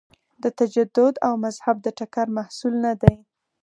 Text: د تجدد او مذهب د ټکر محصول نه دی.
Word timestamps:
د 0.43 0.45
تجدد 0.59 1.13
او 1.27 1.33
مذهب 1.45 1.77
د 1.81 1.87
ټکر 1.97 2.27
محصول 2.37 2.73
نه 2.85 2.93
دی. 3.01 3.15